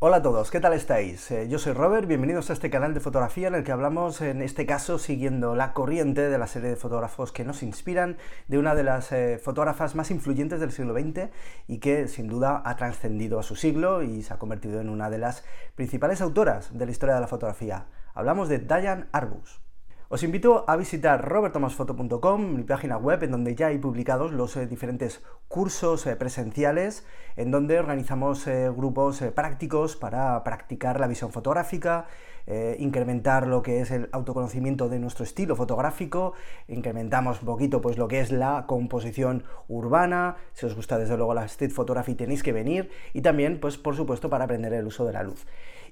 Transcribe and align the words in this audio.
Hola 0.00 0.18
a 0.18 0.22
todos, 0.22 0.52
¿qué 0.52 0.60
tal 0.60 0.74
estáis? 0.74 1.28
Eh, 1.32 1.48
yo 1.48 1.58
soy 1.58 1.72
Robert, 1.72 2.06
bienvenidos 2.06 2.50
a 2.50 2.52
este 2.52 2.70
canal 2.70 2.94
de 2.94 3.00
fotografía 3.00 3.48
en 3.48 3.56
el 3.56 3.64
que 3.64 3.72
hablamos, 3.72 4.20
en 4.20 4.42
este 4.42 4.64
caso, 4.64 4.96
siguiendo 4.96 5.56
la 5.56 5.72
corriente 5.72 6.28
de 6.28 6.38
la 6.38 6.46
serie 6.46 6.68
de 6.68 6.76
fotógrafos 6.76 7.32
que 7.32 7.44
nos 7.44 7.64
inspiran, 7.64 8.16
de 8.46 8.58
una 8.58 8.76
de 8.76 8.84
las 8.84 9.10
eh, 9.10 9.40
fotógrafas 9.42 9.96
más 9.96 10.12
influyentes 10.12 10.60
del 10.60 10.70
siglo 10.70 10.94
XX 10.94 11.30
y 11.66 11.78
que 11.78 12.06
sin 12.06 12.28
duda 12.28 12.62
ha 12.64 12.76
trascendido 12.76 13.40
a 13.40 13.42
su 13.42 13.56
siglo 13.56 14.04
y 14.04 14.22
se 14.22 14.32
ha 14.32 14.38
convertido 14.38 14.80
en 14.80 14.88
una 14.88 15.10
de 15.10 15.18
las 15.18 15.44
principales 15.74 16.20
autoras 16.20 16.78
de 16.78 16.86
la 16.86 16.92
historia 16.92 17.16
de 17.16 17.22
la 17.22 17.26
fotografía. 17.26 17.86
Hablamos 18.14 18.48
de 18.48 18.60
Diane 18.60 19.06
Arbus. 19.10 19.60
Os 20.10 20.22
invito 20.22 20.64
a 20.66 20.74
visitar 20.76 21.20
robertomasfoto.com, 21.20 22.54
mi 22.56 22.62
página 22.62 22.96
web, 22.96 23.22
en 23.24 23.30
donde 23.30 23.54
ya 23.54 23.66
hay 23.66 23.76
publicados 23.76 24.32
los 24.32 24.56
eh, 24.56 24.66
diferentes 24.66 25.22
cursos 25.48 26.06
eh, 26.06 26.16
presenciales, 26.16 27.04
en 27.36 27.50
donde 27.50 27.78
organizamos 27.78 28.46
eh, 28.46 28.70
grupos 28.74 29.20
prácticos 29.34 29.96
para 29.96 30.42
practicar 30.44 30.98
la 30.98 31.08
visión 31.08 31.30
fotográfica, 31.30 32.06
incrementar 32.78 33.46
lo 33.46 33.60
que 33.60 33.82
es 33.82 33.90
el 33.90 34.08
autoconocimiento 34.10 34.88
de 34.88 34.98
nuestro 34.98 35.22
estilo 35.22 35.54
fotográfico, 35.54 36.32
incrementamos 36.66 37.42
un 37.42 37.46
poquito 37.46 37.82
pues 37.82 37.98
lo 37.98 38.08
que 38.08 38.20
es 38.20 38.32
la 38.32 38.64
composición 38.66 39.44
urbana, 39.68 40.36
si 40.54 40.64
os 40.64 40.74
gusta 40.74 40.96
desde 40.96 41.18
luego 41.18 41.34
la 41.34 41.44
street 41.44 41.72
photography 41.72 42.14
tenéis 42.14 42.42
que 42.42 42.54
venir, 42.54 42.88
y 43.12 43.20
también 43.20 43.60
pues 43.60 43.76
por 43.76 43.96
supuesto 43.96 44.30
para 44.30 44.44
aprender 44.44 44.72
el 44.72 44.86
uso 44.86 45.04
de 45.04 45.12
la 45.12 45.24
luz. 45.24 45.44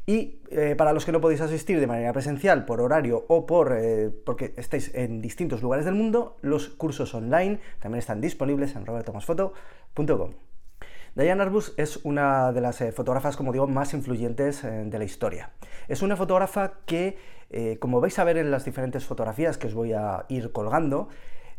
Y 0.09 0.39
eh, 0.51 0.77
para 0.77 0.93
los 0.93 1.05
que 1.05 1.11
no 1.11 1.21
podéis 1.21 1.41
asistir 1.41 1.81
de 1.81 1.89
manera 1.89 2.13
presencial, 2.13 2.65
por 2.65 2.81
horario 2.81 3.25
o 3.27 3.45
por 3.45 3.77
eh, 3.77 4.11
porque 4.25 4.55
estáis 4.57 4.95
en 4.95 5.21
distintos 5.21 5.63
lugares 5.63 5.85
del 5.85 5.97
mundo, 5.97 6.37
los 6.43 6.69
cursos 6.69 7.13
online 7.13 7.59
también 7.81 7.99
están 7.99 8.21
disponibles 8.21 8.77
en 8.77 8.87
robertomasfoto.com. 8.87 10.35
Diane 11.17 11.43
Arbus 11.43 11.75
es 11.77 11.99
una 12.05 12.53
de 12.53 12.61
las 12.61 12.81
eh, 12.83 12.93
fotógrafas, 12.93 13.37
como 13.37 13.51
digo, 13.51 13.67
más 13.67 13.95
influyentes 13.95 14.63
de 14.63 14.99
la 14.99 15.05
historia. 15.05 15.51
Es 15.89 16.03
una 16.03 16.15
fotógrafa 16.15 16.75
que, 16.85 17.17
como 17.81 18.01
vais 18.01 18.19
a 18.19 18.25
ver 18.25 18.37
en 18.37 18.51
las 18.51 18.65
diferentes 18.67 19.07
fotografías 19.07 19.57
que 19.57 19.67
os 19.69 19.75
voy 19.75 19.95
a 19.95 20.27
ir 20.29 20.53
colgando, 20.53 21.09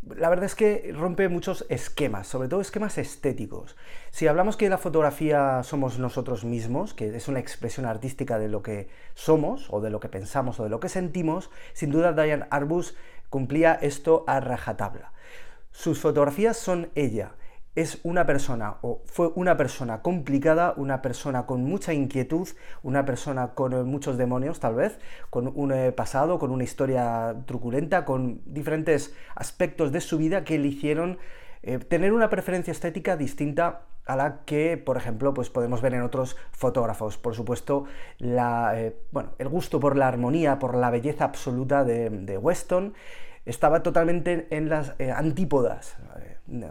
la 0.04 0.30
verdad 0.30 0.46
es 0.46 0.56
que 0.56 0.94
rompe 0.96 1.28
muchos 1.30 1.66
esquemas, 1.70 2.28
sobre 2.28 2.48
todo 2.48 2.62
esquemas 2.62 2.98
estéticos. 2.98 3.76
Si 4.12 4.28
hablamos 4.28 4.56
que 4.56 4.70
la 4.70 4.78
fotografía 4.78 5.62
somos 5.64 6.00
nosotros 6.00 6.46
mismos, 6.46 6.94
que 6.94 7.16
es 7.16 7.28
una 7.28 7.40
expresión 7.40 7.86
artística 7.86 8.40
de 8.40 8.48
lo 8.48 8.62
que 8.62 8.90
somos, 9.16 9.68
o 9.70 9.82
de 9.82 9.90
lo 9.90 10.00
que 10.00 10.10
pensamos, 10.10 10.60
o 10.60 10.64
de 10.64 10.70
lo 10.70 10.80
que 10.80 10.90
sentimos, 10.90 11.50
sin 11.74 11.92
duda 11.92 12.14
Diane 12.14 12.46
Arbus 12.50 12.96
cumplía 13.30 13.74
esto 13.82 14.24
a 14.28 14.40
rajatabla. 14.40 15.12
Sus 15.72 16.00
fotografías 16.00 16.58
son 16.58 16.90
ella, 16.96 17.34
es 17.78 18.00
una 18.02 18.26
persona 18.26 18.78
o 18.82 19.04
fue 19.06 19.32
una 19.36 19.56
persona 19.56 20.02
complicada, 20.02 20.74
una 20.78 21.04
persona 21.04 21.46
con 21.46 21.64
mucha 21.64 21.94
inquietud, 21.94 22.48
una 22.82 23.06
persona 23.06 23.50
con 23.50 23.72
eh, 23.72 23.84
muchos 23.84 24.18
demonios 24.18 24.60
tal 24.60 24.74
vez, 24.74 24.98
con 25.30 25.52
un 25.54 25.72
eh, 25.72 25.92
pasado, 25.92 26.40
con 26.40 26.50
una 26.50 26.64
historia 26.64 27.36
truculenta, 27.46 28.04
con 28.04 28.42
diferentes 28.48 29.14
aspectos 29.36 29.92
de 29.92 30.02
su 30.02 30.18
vida 30.18 30.44
que 30.44 30.58
le 30.58 30.70
hicieron 30.70 31.20
eh, 31.62 31.78
tener 31.78 32.14
una 32.14 32.32
preferencia 32.32 32.72
estética 32.72 33.16
distinta 33.16 33.82
a 34.08 34.16
la 34.16 34.40
que, 34.46 34.78
por 34.78 34.98
ejemplo, 34.98 35.36
pues 35.36 35.52
podemos 35.52 35.80
ver 35.80 35.94
en 35.94 36.02
otros 36.02 36.36
fotógrafos. 36.54 37.20
Por 37.20 37.36
supuesto, 37.36 37.86
el 38.20 39.50
gusto 39.50 39.80
por 39.80 39.98
la 39.98 40.08
armonía, 40.08 40.58
por 40.58 40.76
la 40.76 40.90
belleza 40.90 41.26
absoluta 41.26 41.84
de 41.84 42.38
Weston, 42.38 42.94
estaba 43.48 43.84
totalmente 43.84 44.48
en 44.52 44.70
las 44.70 44.94
antípodas 45.16 45.98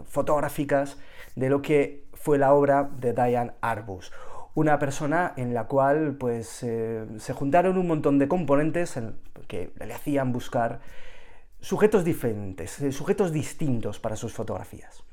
fotográficas 0.05 0.97
de 1.35 1.49
lo 1.49 1.61
que 1.61 2.05
fue 2.13 2.37
la 2.37 2.53
obra 2.53 2.89
de 2.99 3.13
Diane 3.13 3.53
Arbus. 3.61 4.11
Una 4.55 4.79
persona 4.79 5.33
en 5.37 5.53
la 5.53 5.65
cual 5.65 6.15
pues, 6.19 6.63
eh, 6.63 7.05
se 7.17 7.33
juntaron 7.33 7.77
un 7.77 7.87
montón 7.87 8.17
de 8.17 8.27
componentes 8.27 8.99
que 9.47 9.71
le 9.79 9.93
hacían 9.93 10.33
buscar 10.33 10.79
sujetos 11.59 12.03
diferentes, 12.03 12.79
eh, 12.81 12.91
sujetos 12.91 13.31
distintos 13.31 13.99
para 13.99 14.15
sus 14.15 14.33
fotografías. 14.33 15.03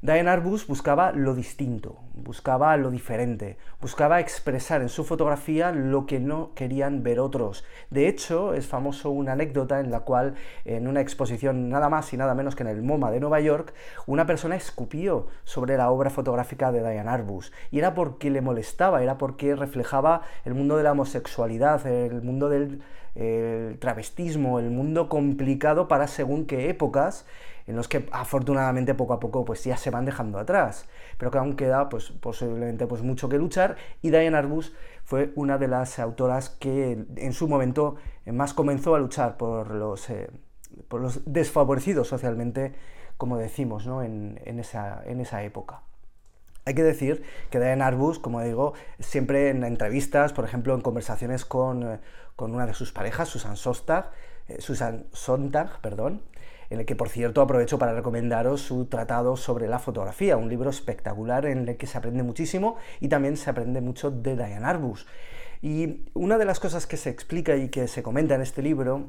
Diane 0.00 0.30
Arbus 0.30 0.68
buscaba 0.68 1.10
lo 1.10 1.34
distinto, 1.34 1.96
buscaba 2.14 2.76
lo 2.76 2.92
diferente, 2.92 3.56
buscaba 3.80 4.20
expresar 4.20 4.80
en 4.80 4.88
su 4.88 5.02
fotografía 5.02 5.72
lo 5.72 6.06
que 6.06 6.20
no 6.20 6.54
querían 6.54 7.02
ver 7.02 7.18
otros. 7.18 7.64
De 7.90 8.06
hecho, 8.06 8.54
es 8.54 8.68
famoso 8.68 9.10
una 9.10 9.32
anécdota 9.32 9.80
en 9.80 9.90
la 9.90 10.00
cual, 10.00 10.36
en 10.64 10.86
una 10.86 11.00
exposición 11.00 11.68
nada 11.68 11.88
más 11.88 12.12
y 12.12 12.16
nada 12.16 12.36
menos 12.36 12.54
que 12.54 12.62
en 12.62 12.68
el 12.68 12.80
MoMA 12.80 13.10
de 13.10 13.18
Nueva 13.18 13.40
York, 13.40 13.74
una 14.06 14.24
persona 14.24 14.54
escupió 14.54 15.26
sobre 15.42 15.76
la 15.76 15.90
obra 15.90 16.10
fotográfica 16.10 16.70
de 16.70 16.78
Diane 16.78 17.10
Arbus. 17.10 17.52
Y 17.72 17.80
era 17.80 17.94
porque 17.94 18.30
le 18.30 18.40
molestaba, 18.40 19.02
era 19.02 19.18
porque 19.18 19.56
reflejaba 19.56 20.22
el 20.44 20.54
mundo 20.54 20.76
de 20.76 20.84
la 20.84 20.92
homosexualidad, 20.92 21.84
el 21.88 22.22
mundo 22.22 22.48
del 22.48 22.82
travestismo, 23.80 24.60
el 24.60 24.70
mundo 24.70 25.08
complicado 25.08 25.88
para 25.88 26.06
según 26.06 26.46
qué 26.46 26.70
épocas 26.70 27.26
en 27.68 27.76
los 27.76 27.86
que 27.86 28.08
afortunadamente 28.12 28.94
poco 28.94 29.12
a 29.12 29.20
poco 29.20 29.44
pues 29.44 29.62
ya 29.62 29.76
se 29.76 29.90
van 29.90 30.06
dejando 30.06 30.38
atrás, 30.38 30.86
pero 31.18 31.30
que 31.30 31.38
aún 31.38 31.54
queda 31.54 31.88
pues 31.88 32.10
posiblemente 32.10 32.86
pues 32.86 33.02
mucho 33.02 33.28
que 33.28 33.38
luchar 33.38 33.76
y 34.00 34.10
Diane 34.10 34.36
Arbus 34.36 34.74
fue 35.04 35.32
una 35.36 35.58
de 35.58 35.68
las 35.68 35.98
autoras 35.98 36.48
que 36.48 37.04
en 37.16 37.32
su 37.32 37.46
momento 37.46 37.96
más 38.26 38.54
comenzó 38.54 38.94
a 38.94 38.98
luchar 38.98 39.36
por 39.36 39.70
los, 39.70 40.08
eh, 40.08 40.30
por 40.88 41.00
los 41.00 41.20
desfavorecidos 41.26 42.08
socialmente, 42.08 42.74
como 43.18 43.36
decimos, 43.36 43.86
¿no? 43.86 44.02
en, 44.02 44.38
esa, 44.58 45.02
en 45.04 45.20
esa 45.20 45.42
época. 45.42 45.82
Hay 46.64 46.74
que 46.74 46.82
decir 46.82 47.22
que 47.50 47.58
Diane 47.58 47.82
Arbus, 47.82 48.18
como 48.18 48.42
digo, 48.42 48.74
siempre 48.98 49.48
en 49.48 49.64
entrevistas, 49.64 50.34
por 50.34 50.44
ejemplo, 50.44 50.74
en 50.74 50.82
conversaciones 50.82 51.44
con, 51.46 51.82
eh, 51.82 52.00
con 52.36 52.54
una 52.54 52.66
de 52.66 52.74
sus 52.74 52.92
parejas, 52.92 53.28
Susan 53.28 53.56
Sontag, 53.56 54.06
eh, 54.06 54.10
Susan 54.58 55.06
Sontag, 55.12 55.80
perdón, 55.80 56.22
en 56.70 56.80
el 56.80 56.86
que 56.86 56.96
por 56.96 57.08
cierto 57.08 57.40
aprovecho 57.40 57.78
para 57.78 57.94
recomendaros 57.94 58.60
su 58.60 58.86
tratado 58.86 59.36
sobre 59.36 59.68
la 59.68 59.78
fotografía, 59.78 60.36
un 60.36 60.48
libro 60.48 60.70
espectacular 60.70 61.46
en 61.46 61.68
el 61.68 61.76
que 61.76 61.86
se 61.86 61.98
aprende 61.98 62.22
muchísimo 62.22 62.76
y 63.00 63.08
también 63.08 63.36
se 63.36 63.50
aprende 63.50 63.80
mucho 63.80 64.10
de 64.10 64.36
Diane 64.36 64.66
Arbus. 64.66 65.06
Y 65.60 66.04
una 66.14 66.38
de 66.38 66.44
las 66.44 66.60
cosas 66.60 66.86
que 66.86 66.96
se 66.96 67.10
explica 67.10 67.56
y 67.56 67.68
que 67.68 67.88
se 67.88 68.02
comenta 68.02 68.34
en 68.34 68.42
este 68.42 68.62
libro 68.62 69.08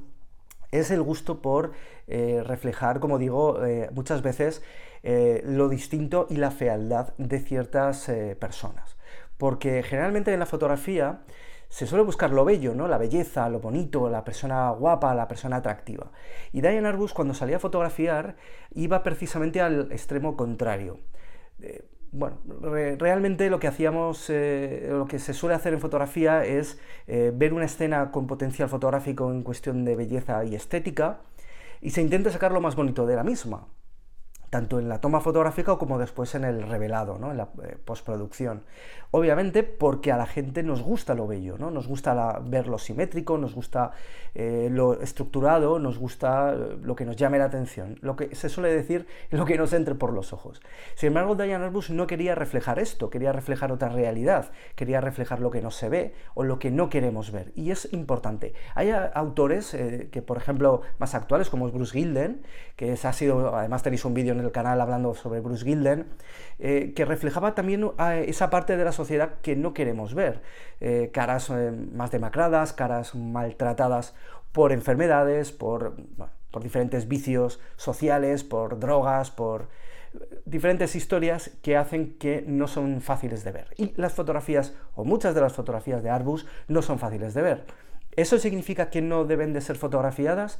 es 0.72 0.92
el 0.92 1.02
gusto 1.02 1.42
por 1.42 1.74
eh, 2.08 2.44
reflejar, 2.46 3.00
como 3.00 3.18
digo, 3.18 3.64
eh, 3.66 3.90
muchas 3.92 4.22
veces 4.22 4.62
eh, 5.04 5.42
lo 5.46 5.70
distinto 5.70 6.28
y 6.30 6.36
la 6.36 6.52
fealdad 6.52 7.14
de 7.18 7.40
ciertas 7.40 8.12
personas. 8.40 8.98
Porque 9.38 9.84
generalmente 9.84 10.34
en 10.34 10.40
la 10.40 10.46
fotografía 10.46 11.22
se 11.69 11.85
suele 11.85 12.03
buscar 12.03 12.31
lo 12.31 12.44
bello, 12.46 12.74
¿no? 12.74 12.88
La 12.88 12.97
belleza, 12.97 13.47
lo 13.47 13.59
bonito, 13.59 14.09
la 14.09 14.24
persona 14.24 14.72
guapa, 14.72 15.13
la 15.13 15.28
persona 15.28 15.57
atractiva. 15.57 16.12
Y 16.52 16.62
Diane 16.62 16.88
Arbus, 16.88 17.13
cuando 17.13 17.34
salía 17.34 17.57
a 17.57 17.59
fotografiar, 17.59 18.35
iba 18.74 19.03
precisamente 19.03 19.62
al 19.62 19.91
extremo 19.91 20.35
contrario. 20.35 21.00
Eh, 21.62 21.85
bueno, 22.12 22.40
realmente 22.97 23.52
lo 23.52 23.59
que 23.59 23.68
hacíamos, 23.68 24.30
eh, 24.30 24.88
lo 24.90 25.06
que 25.06 25.19
se 25.19 25.34
suele 25.34 25.56
hacer 25.56 25.74
en 25.74 25.80
fotografía 25.80 26.44
es 26.44 26.80
eh, 27.06 27.31
ver 27.34 27.53
una 27.53 27.66
escena 27.66 28.12
con 28.12 28.25
potencial 28.25 28.68
fotográfico 28.68 29.31
en 29.31 29.44
cuestión 29.44 29.86
de 29.86 29.96
belleza 29.96 30.44
y 30.44 30.56
estética 30.56 31.19
y 31.81 31.91
se 31.91 32.01
intenta 32.01 32.31
sacar 32.31 32.51
lo 32.51 32.62
más 32.62 32.75
bonito 32.75 33.06
de 33.06 33.16
la 33.16 33.24
misma 33.24 33.68
tanto 34.50 34.80
en 34.80 34.90
la 34.90 35.00
toma 35.00 35.22
fotográfica 35.22 35.76
como 35.78 36.00
después 36.00 36.34
en 36.36 36.44
el 36.44 36.64
revelado, 36.64 37.16
en 37.16 37.38
la 37.38 37.50
eh, 37.64 37.78
postproducción. 37.84 38.64
Obviamente 39.12 39.64
porque 39.64 40.12
a 40.12 40.18
la 40.18 40.28
gente 40.28 40.62
nos 40.62 40.84
gusta 40.84 41.16
lo 41.16 41.28
bello, 41.28 41.58
¿no? 41.58 41.72
nos 41.72 41.88
gusta 41.88 42.40
ver 42.44 42.68
lo 42.68 42.78
simétrico, 42.78 43.38
nos 43.38 43.56
gusta 43.56 43.92
eh, 44.36 44.70
lo 44.72 45.02
estructurado, 45.02 45.80
nos 45.80 45.98
gusta 45.98 46.54
eh, 46.54 46.78
lo 46.82 46.96
que 46.96 47.06
nos 47.06 47.16
llame 47.16 47.40
la 47.40 47.46
atención, 47.46 47.98
lo 48.02 48.16
que 48.16 48.36
se 48.36 48.50
suele 48.50 48.72
decir 48.72 49.08
lo 49.32 49.46
que 49.46 49.58
nos 49.58 49.74
entre 49.74 49.96
por 49.96 50.14
los 50.14 50.34
ojos. 50.34 50.62
Sin 50.96 51.08
embargo, 51.08 51.36
Diane 51.36 51.66
Arbus 51.66 51.90
no 51.90 52.08
quería 52.08 52.36
reflejar 52.36 52.80
esto, 52.80 53.10
quería 53.10 53.31
reflejar 53.31 53.72
otra 53.72 53.90
realidad, 53.90 54.52
quería 54.76 55.02
reflejar 55.02 55.40
lo 55.40 55.52
que 55.52 55.62
no 55.62 55.72
se 55.72 55.90
ve 55.90 56.14
o 56.34 56.44
lo 56.44 56.60
que 56.60 56.72
no 56.72 56.90
queremos 56.90 57.31
ver. 57.31 57.51
Y 57.56 57.72
es 57.72 57.92
importante. 57.94 58.54
Hay 58.75 58.92
autores 58.92 59.75
que, 60.12 60.22
por 60.22 60.38
ejemplo, 60.38 60.81
más 60.98 61.16
actuales, 61.16 61.50
como 61.50 61.68
es 61.68 61.74
Bruce 61.74 61.94
Gilden, 61.94 62.42
que 62.75 62.94
es, 62.94 63.06
ha 63.06 63.13
sido, 63.13 63.56
además 63.56 63.84
tenéis 63.84 64.06
un 64.06 64.13
vídeo 64.13 64.34
en 64.39 64.45
el 64.45 64.51
canal 64.51 64.81
hablando 64.81 65.13
sobre 65.13 65.39
Bruce 65.39 65.63
Gilden, 65.63 66.07
eh, 66.59 66.94
que 66.95 67.06
reflejaba 67.06 67.56
también 67.56 67.91
eh, 68.00 68.25
esa 68.27 68.50
parte 68.50 68.77
de 68.77 68.83
la 68.83 68.91
sociedad 68.91 69.36
que 69.41 69.56
no 69.56 69.74
queremos 69.74 70.13
ver. 70.13 70.41
Eh, 70.81 71.09
caras 71.13 71.51
más 71.94 72.12
demacradas, 72.12 72.74
caras 72.74 73.15
maltratadas 73.15 74.15
por 74.51 74.71
enfermedades, 74.71 75.51
por, 75.51 75.95
por 76.51 76.63
diferentes 76.63 77.07
vicios 77.07 77.59
sociales, 77.75 78.44
por 78.44 78.80
drogas, 78.80 79.31
por 79.31 79.68
diferentes 80.45 80.95
historias 80.95 81.51
que 81.62 81.77
hacen 81.77 82.18
que 82.18 82.44
no 82.47 82.68
son 82.68 83.01
fáciles 83.01 83.44
de 83.44 83.51
ver. 83.51 83.68
Y 83.77 83.94
las 83.95 84.13
fotografías, 84.13 84.74
o 84.95 85.06
muchas 85.06 85.36
de 85.36 85.41
las 85.41 85.53
fotografías 85.53 86.01
de 86.01 86.09
Arbus, 86.09 86.47
no 86.68 86.81
son 86.81 86.97
fáciles 86.97 87.33
de 87.33 87.41
ver. 87.41 87.65
¿Eso 88.15 88.39
significa 88.39 88.89
que 88.89 89.01
no 89.01 89.25
deben 89.25 89.53
de 89.53 89.62
ser 89.62 89.75
fotografiadas? 89.75 90.59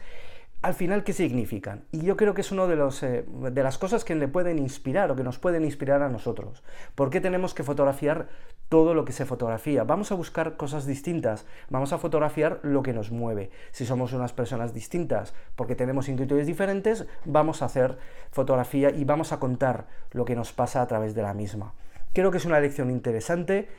Al 0.62 0.74
final, 0.74 1.06
¿qué 1.06 1.14
significan? 1.14 1.86
Y 1.92 2.02
yo 2.02 2.18
creo 2.18 2.34
que 2.34 2.42
es 2.42 2.52
una 2.52 2.68
de, 2.68 2.76
eh, 3.04 3.26
de 3.52 3.64
las 3.64 3.78
cosas 3.78 4.04
que 4.04 4.14
le 4.16 4.28
pueden 4.28 4.60
inspirar 4.60 5.10
o 5.10 5.16
que 5.16 5.24
nos 5.24 5.40
pueden 5.40 5.64
inspirar 5.64 6.02
a 6.02 6.10
nosotros. 6.10 6.64
¿Por 6.96 7.10
qué 7.10 7.22
tenemos 7.22 7.54
que 7.54 7.64
fotografiar 7.64 8.28
todo 8.68 8.94
lo 8.94 9.06
que 9.06 9.14
se 9.14 9.26
fotografía? 9.26 9.86
Vamos 9.86 10.12
a 10.12 10.16
buscar 10.16 10.58
cosas 10.58 10.86
distintas, 10.86 11.46
vamos 11.70 11.94
a 11.94 11.98
fotografiar 11.98 12.60
lo 12.62 12.84
que 12.84 12.92
nos 12.92 13.10
mueve. 13.10 13.52
Si 13.72 13.86
somos 13.86 14.12
unas 14.12 14.34
personas 14.34 14.74
distintas 14.74 15.34
porque 15.56 15.76
tenemos 15.76 16.10
inquietudes 16.10 16.46
diferentes, 16.46 17.08
vamos 17.24 17.62
a 17.62 17.66
hacer 17.66 17.98
fotografía 18.32 18.90
y 18.90 19.06
vamos 19.06 19.32
a 19.32 19.40
contar 19.40 19.88
lo 20.12 20.26
que 20.26 20.36
nos 20.36 20.52
pasa 20.52 20.82
a 20.82 20.88
través 20.88 21.16
de 21.16 21.22
la 21.22 21.34
misma. 21.34 21.74
Creo 22.12 22.32
que 22.32 22.38
es 22.38 22.46
una 22.46 22.60
lección 22.60 22.92
interesante 22.92 23.70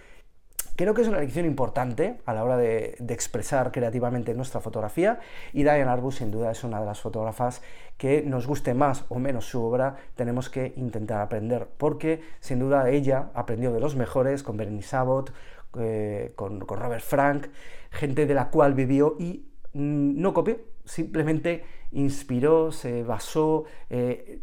Creo 0.81 0.95
que 0.95 1.03
es 1.03 1.09
una 1.09 1.21
lección 1.21 1.45
importante 1.45 2.21
a 2.25 2.33
la 2.33 2.43
hora 2.43 2.57
de, 2.57 2.97
expresar 3.11 3.71
creativamente 3.71 4.33
nuestra 4.33 4.63
fotografía 4.63 5.21
y 5.53 5.63
Diane 5.63 5.83
Arbus 5.83 6.15
sin 6.15 6.31
duda 6.31 6.51
es 6.53 6.65
una 6.65 6.81
de 6.81 6.87
las 6.87 7.03
fotógrafas 7.03 7.61
que 7.99 8.23
nos 8.23 8.47
guste 8.47 8.73
más 8.73 9.05
o 9.11 9.19
menos 9.19 9.45
su 9.45 9.63
obra, 9.63 9.97
tenemos 10.15 10.49
que 10.49 10.73
intentar 10.77 11.21
aprender, 11.21 11.69
porque 11.77 12.23
sin 12.41 12.61
duda 12.61 12.89
ella 12.89 13.29
aprendió 13.35 13.75
de 13.75 13.81
los 13.81 13.95
mejores 13.95 14.43
con 14.43 14.57
Berenice 14.57 14.97
Abbott, 14.97 15.35
eh, 15.79 16.33
con, 16.35 16.61
Robert 16.61 17.05
Frank, 17.05 17.49
gente 17.91 18.25
de 18.25 18.33
la 18.33 18.49
cual 18.49 18.73
vivió 18.73 19.17
y 19.19 19.45
mm, 19.75 20.19
no 20.19 20.33
copió, 20.33 20.61
simplemente 20.87 21.63
inspiró, 21.93 22.73
se 22.73 23.03
basó, 23.03 23.65
eh, 23.91 24.41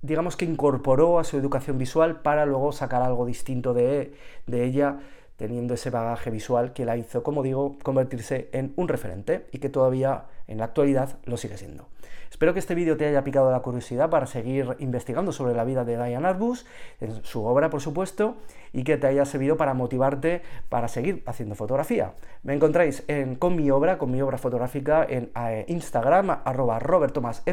digamos 0.00 0.38
que 0.38 0.46
incorporó 0.46 1.18
a 1.18 1.24
su 1.24 1.36
educación 1.36 1.76
visual 1.76 2.22
para 2.22 2.46
luego 2.46 2.72
sacar 2.72 3.02
algo 3.02 3.26
distinto 3.26 3.74
de, 3.74 4.14
de 4.46 4.64
ella 4.64 5.00
teniendo 5.36 5.74
ese 5.74 5.90
bagaje 5.90 6.30
visual 6.30 6.72
que 6.72 6.84
la 6.84 6.96
hizo, 6.96 7.22
como 7.22 7.42
digo, 7.42 7.76
convertirse 7.82 8.48
en 8.52 8.72
un 8.76 8.88
referente 8.88 9.46
y 9.52 9.58
que 9.58 9.68
todavía 9.68 10.26
en 10.46 10.58
la 10.58 10.64
actualidad 10.64 11.18
lo 11.24 11.36
sigue 11.36 11.56
siendo. 11.56 11.88
Espero 12.34 12.52
que 12.52 12.58
este 12.58 12.74
vídeo 12.74 12.96
te 12.96 13.06
haya 13.06 13.22
picado 13.22 13.52
la 13.52 13.60
curiosidad 13.60 14.10
para 14.10 14.26
seguir 14.26 14.76
investigando 14.80 15.30
sobre 15.30 15.54
la 15.54 15.62
vida 15.62 15.84
de 15.84 15.94
Diane 15.94 16.26
Arbus, 16.26 16.66
en 17.00 17.22
su 17.24 17.44
obra 17.44 17.70
por 17.70 17.80
supuesto, 17.80 18.38
y 18.72 18.82
que 18.82 18.96
te 18.96 19.06
haya 19.06 19.24
servido 19.24 19.56
para 19.56 19.72
motivarte 19.72 20.42
para 20.68 20.88
seguir 20.88 21.22
haciendo 21.26 21.54
fotografía. 21.54 22.14
Me 22.42 22.52
encontráis 22.52 23.04
con 23.38 23.54
mi 23.54 23.70
obra, 23.70 23.98
con 23.98 24.10
mi 24.10 24.20
obra 24.20 24.36
fotográfica 24.36 25.06
en 25.08 25.30
eh, 25.36 25.64
Instagram, 25.68 26.40
arroba 26.44 26.80
robertomasf, 26.80 27.46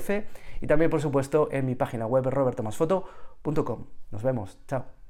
y 0.62 0.66
también 0.66 0.90
por 0.90 1.00
supuesto 1.00 1.48
en 1.52 1.68
mi 1.68 1.76
página 1.76 2.08
web 2.08 2.26
robertomasfoto.com. 2.28 3.86
Nos 4.10 4.24
vemos, 4.24 4.58
chao. 4.68 5.01